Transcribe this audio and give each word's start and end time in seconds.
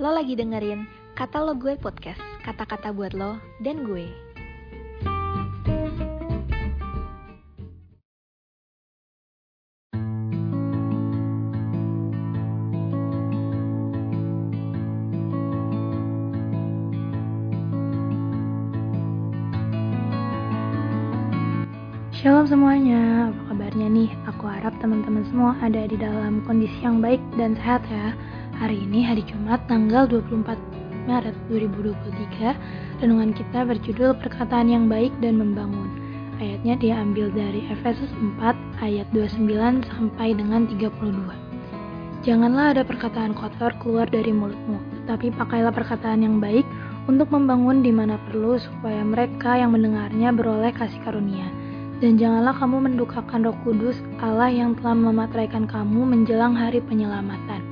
Lo 0.00 0.08
lagi 0.08 0.32
dengerin 0.32 0.88
Kata 1.12 1.44
Lo 1.44 1.52
Gue 1.52 1.76
Podcast, 1.76 2.16
kata-kata 2.48 2.96
buat 2.96 3.12
lo 3.12 3.36
dan 3.60 3.84
gue. 3.84 4.08
Shalom 22.16 22.48
semuanya, 22.48 23.28
apa 23.28 23.52
kabarnya 23.52 23.92
nih? 23.92 24.08
Aku 24.30 24.48
harap 24.48 24.72
teman-teman 24.80 25.26
semua 25.28 25.52
ada 25.60 25.84
di 25.84 25.98
dalam 26.00 26.40
kondisi 26.48 26.80
yang 26.80 27.04
baik 27.04 27.20
dan 27.36 27.58
sehat 27.60 27.84
ya. 27.92 28.16
Hari 28.60 28.84
ini 28.84 29.00
hari 29.00 29.24
Jumat 29.24 29.64
tanggal 29.64 30.04
24 30.04 30.44
Maret 31.08 31.32
2023. 31.48 32.52
Renungan 33.00 33.32
kita 33.32 33.64
berjudul 33.64 34.12
Perkataan 34.20 34.68
yang 34.68 34.92
Baik 34.92 35.08
dan 35.24 35.40
Membangun. 35.40 35.88
Ayatnya 36.36 36.76
diambil 36.76 37.32
dari 37.32 37.64
Efesus 37.72 38.12
4 38.12 38.52
ayat 38.84 39.08
29 39.16 39.48
sampai 39.88 40.36
dengan 40.36 40.68
32. 40.68 40.92
Janganlah 42.20 42.76
ada 42.76 42.82
perkataan 42.84 43.32
kotor 43.32 43.72
keluar 43.80 44.04
dari 44.04 44.36
mulutmu, 44.36 44.76
tetapi 45.00 45.32
pakailah 45.32 45.72
perkataan 45.72 46.20
yang 46.20 46.36
baik 46.36 46.68
untuk 47.08 47.32
membangun 47.32 47.80
di 47.80 47.88
mana 47.88 48.20
perlu 48.28 48.60
supaya 48.60 49.00
mereka 49.00 49.56
yang 49.56 49.72
mendengarnya 49.72 50.28
beroleh 50.28 50.76
kasih 50.76 51.00
karunia 51.00 51.48
dan 52.02 52.18
janganlah 52.18 52.58
kamu 52.58 52.82
mendukakan 52.90 53.46
roh 53.46 53.54
kudus 53.62 53.94
Allah 54.18 54.50
yang 54.50 54.74
telah 54.74 54.98
memateraikan 54.98 55.70
kamu 55.70 56.02
menjelang 56.02 56.50
hari 56.58 56.82
penyelamatan. 56.82 57.71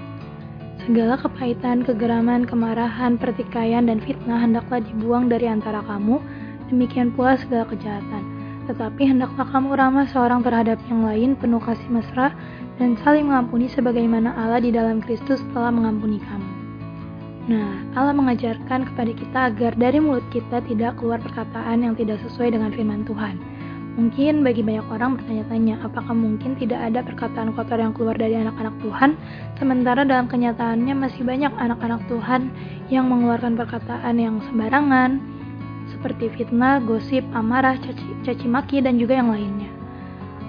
Segala 0.90 1.14
kepahitan, 1.22 1.86
kegeraman, 1.86 2.50
kemarahan, 2.50 3.14
pertikaian, 3.14 3.86
dan 3.86 4.02
fitnah 4.02 4.42
hendaklah 4.42 4.82
dibuang 4.82 5.30
dari 5.30 5.46
antara 5.46 5.86
kamu, 5.86 6.18
demikian 6.66 7.14
pula 7.14 7.38
segala 7.38 7.62
kejahatan. 7.70 8.26
Tetapi 8.66 8.98
hendaklah 9.06 9.46
kamu 9.54 9.78
ramah 9.78 10.10
seorang 10.10 10.42
terhadap 10.42 10.82
yang 10.90 11.06
lain, 11.06 11.38
penuh 11.38 11.62
kasih 11.62 11.86
mesra, 11.94 12.34
dan 12.82 12.98
saling 13.06 13.30
mengampuni 13.30 13.70
sebagaimana 13.70 14.34
Allah 14.34 14.58
di 14.58 14.74
dalam 14.74 14.98
Kristus 14.98 15.38
telah 15.54 15.70
mengampuni 15.70 16.18
kamu. 16.26 16.50
Nah, 17.54 17.86
Allah 17.94 18.10
mengajarkan 18.10 18.90
kepada 18.90 19.14
kita 19.14 19.38
agar 19.46 19.78
dari 19.78 20.02
mulut 20.02 20.26
kita 20.34 20.58
tidak 20.66 20.98
keluar 20.98 21.22
perkataan 21.22 21.86
yang 21.86 21.94
tidak 21.94 22.18
sesuai 22.26 22.50
dengan 22.58 22.74
firman 22.74 23.06
Tuhan 23.06 23.38
Mungkin 23.98 24.46
bagi 24.46 24.62
banyak 24.62 24.86
orang 24.86 25.18
bertanya-tanya, 25.18 25.82
apakah 25.82 26.14
mungkin 26.14 26.54
tidak 26.54 26.78
ada 26.78 27.02
perkataan 27.02 27.50
kotor 27.58 27.82
yang 27.82 27.90
keluar 27.90 28.14
dari 28.14 28.38
anak-anak 28.38 28.78
Tuhan, 28.86 29.18
sementara 29.58 30.06
dalam 30.06 30.30
kenyataannya 30.30 30.94
masih 30.94 31.26
banyak 31.26 31.50
anak-anak 31.58 31.98
Tuhan 32.06 32.54
yang 32.86 33.10
mengeluarkan 33.10 33.58
perkataan 33.58 34.14
yang 34.14 34.38
sembarangan, 34.46 35.18
seperti 35.90 36.30
fitnah, 36.38 36.78
gosip, 36.86 37.26
amarah, 37.34 37.74
caci, 37.82 38.06
caci 38.22 38.46
maki, 38.46 38.78
dan 38.78 38.94
juga 38.94 39.18
yang 39.18 39.34
lainnya. 39.34 39.70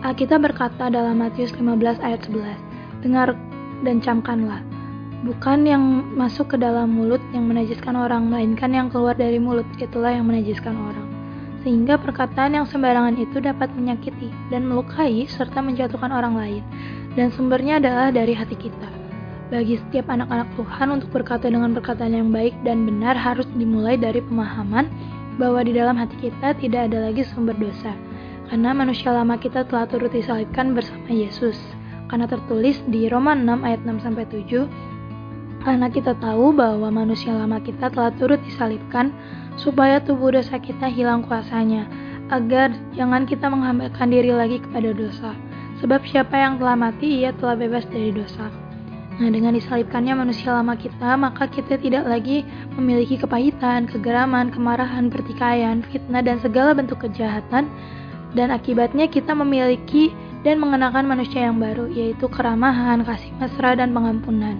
Alkitab 0.05 0.45
berkata 0.45 0.93
dalam 0.93 1.17
Matius 1.17 1.49
15 1.57 1.97
ayat 1.97 2.21
11, 2.29 2.45
Dengar 3.01 3.33
dan 3.81 3.97
camkanlah, 4.05 4.61
bukan 5.25 5.65
yang 5.65 5.83
masuk 6.13 6.53
ke 6.53 6.57
dalam 6.61 6.93
mulut 6.93 7.21
yang 7.33 7.49
menajiskan 7.49 7.97
orang, 7.97 8.29
melainkan 8.29 8.69
yang 8.69 8.93
keluar 8.93 9.17
dari 9.17 9.41
mulut, 9.41 9.65
itulah 9.81 10.13
yang 10.13 10.29
menajiskan 10.29 10.77
orang 10.77 11.10
sehingga 11.61 11.97
perkataan 12.01 12.57
yang 12.57 12.65
sembarangan 12.65 13.17
itu 13.21 13.37
dapat 13.37 13.69
menyakiti 13.73 14.33
dan 14.49 14.65
melukai 14.65 15.25
serta 15.29 15.61
menjatuhkan 15.61 16.09
orang 16.09 16.33
lain, 16.37 16.63
dan 17.13 17.29
sumbernya 17.29 17.77
adalah 17.77 18.09
dari 18.09 18.33
hati 18.33 18.57
kita. 18.57 18.89
Bagi 19.51 19.77
setiap 19.77 20.07
anak-anak 20.09 20.47
Tuhan 20.55 20.87
untuk 20.95 21.09
berkata 21.11 21.51
dengan 21.51 21.75
perkataan 21.75 22.15
yang 22.15 22.29
baik 22.31 22.55
dan 22.63 22.87
benar 22.87 23.19
harus 23.19 23.45
dimulai 23.53 23.99
dari 23.99 24.23
pemahaman 24.23 24.87
bahwa 25.35 25.61
di 25.61 25.75
dalam 25.75 25.99
hati 25.99 26.17
kita 26.17 26.55
tidak 26.57 26.89
ada 26.89 27.11
lagi 27.11 27.27
sumber 27.27 27.53
dosa, 27.59 27.93
karena 28.49 28.71
manusia 28.73 29.11
lama 29.11 29.35
kita 29.37 29.67
telah 29.67 29.85
turut 29.87 30.11
disalibkan 30.11 30.73
bersama 30.75 31.07
Yesus. 31.11 31.59
Karena 32.11 32.27
tertulis 32.27 32.75
di 32.91 33.07
Roma 33.07 33.31
6 33.31 33.63
ayat 33.63 33.87
6 33.87 34.03
sampai 34.03 34.27
7, 34.27 34.67
karena 35.61 35.87
kita 35.87 36.17
tahu 36.17 36.53
bahwa 36.53 36.89
manusia 36.89 37.33
lama 37.33 37.61
kita 37.61 37.93
telah 37.93 38.09
turut 38.17 38.41
disalibkan 38.45 39.13
supaya 39.61 40.01
tubuh 40.01 40.33
dosa 40.33 40.57
kita 40.57 40.89
hilang 40.89 41.21
kuasanya, 41.25 41.85
agar 42.33 42.73
jangan 42.97 43.29
kita 43.29 43.45
menghambakan 43.51 44.09
diri 44.09 44.33
lagi 44.33 44.57
kepada 44.57 44.89
dosa. 44.95 45.31
Sebab 45.81 46.05
siapa 46.05 46.37
yang 46.37 46.61
telah 46.61 46.77
mati, 46.77 47.25
ia 47.25 47.33
telah 47.33 47.57
bebas 47.57 47.85
dari 47.89 48.13
dosa. 48.13 48.49
Nah, 49.21 49.29
dengan 49.29 49.53
disalibkannya 49.53 50.17
manusia 50.17 50.49
lama 50.49 50.73
kita, 50.73 51.13
maka 51.13 51.45
kita 51.45 51.77
tidak 51.77 52.09
lagi 52.09 52.41
memiliki 52.73 53.21
kepahitan, 53.21 53.85
kegeraman, 53.85 54.49
kemarahan, 54.49 55.13
pertikaian, 55.13 55.85
fitnah, 55.93 56.25
dan 56.25 56.41
segala 56.41 56.73
bentuk 56.73 57.05
kejahatan. 57.05 57.69
Dan 58.31 58.49
akibatnya 58.49 59.11
kita 59.11 59.35
memiliki 59.35 60.09
dan 60.41 60.57
mengenakan 60.57 61.05
manusia 61.05 61.51
yang 61.51 61.61
baru, 61.61 61.91
yaitu 61.91 62.25
keramahan, 62.31 63.05
kasih 63.05 63.29
mesra, 63.37 63.77
dan 63.77 63.93
pengampunan. 63.93 64.57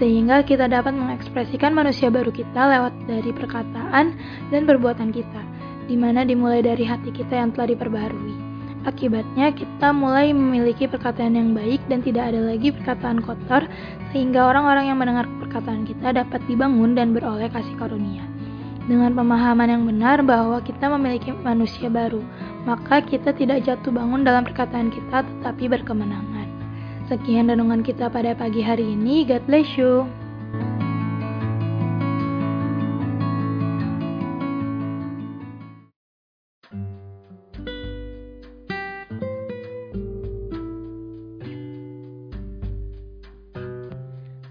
Sehingga 0.00 0.40
kita 0.40 0.64
dapat 0.64 0.96
mengekspresikan 0.96 1.76
manusia 1.76 2.08
baru 2.08 2.32
kita 2.32 2.56
lewat 2.56 2.96
dari 3.04 3.30
perkataan 3.36 4.16
dan 4.48 4.62
perbuatan 4.64 5.12
kita, 5.12 5.42
di 5.86 5.94
mana 6.00 6.24
dimulai 6.24 6.64
dari 6.64 6.88
hati 6.88 7.12
kita 7.12 7.36
yang 7.36 7.52
telah 7.52 7.76
diperbarui. 7.76 8.48
Akibatnya, 8.88 9.52
kita 9.52 9.92
mulai 9.92 10.32
memiliki 10.32 10.88
perkataan 10.88 11.36
yang 11.36 11.52
baik 11.52 11.84
dan 11.92 12.00
tidak 12.00 12.32
ada 12.32 12.40
lagi 12.40 12.72
perkataan 12.72 13.20
kotor, 13.20 13.68
sehingga 14.08 14.48
orang-orang 14.48 14.88
yang 14.88 14.96
mendengar 14.96 15.28
perkataan 15.44 15.84
kita 15.84 16.16
dapat 16.16 16.40
dibangun 16.48 16.96
dan 16.96 17.12
beroleh 17.12 17.52
kasih 17.52 17.76
karunia 17.76 18.24
dengan 18.90 19.14
pemahaman 19.14 19.70
yang 19.70 19.82
benar 19.86 20.18
bahwa 20.26 20.58
kita 20.58 20.90
memiliki 20.90 21.30
manusia 21.30 21.86
baru, 21.86 22.18
maka 22.66 22.98
kita 22.98 23.30
tidak 23.30 23.62
jatuh 23.62 23.94
bangun 23.94 24.26
dalam 24.26 24.42
perkataan 24.42 24.90
kita 24.90 25.22
tetapi 25.22 25.70
berkemenangan. 25.70 26.49
Sekian 27.10 27.50
renungan 27.50 27.82
kita 27.82 28.06
pada 28.06 28.38
pagi 28.38 28.62
hari 28.62 28.94
ini. 28.94 29.26
God 29.26 29.42
bless 29.50 29.66
you. 29.74 30.06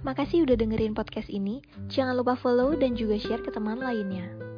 Makasih 0.03 0.43
udah 0.43 0.59
dengerin 0.59 0.91
podcast 0.91 1.31
ini. 1.31 1.63
Jangan 1.87 2.19
lupa 2.19 2.35
follow 2.35 2.75
dan 2.75 2.99
juga 2.99 3.15
share 3.15 3.39
ke 3.39 3.55
teman 3.55 3.79
lainnya. 3.79 4.48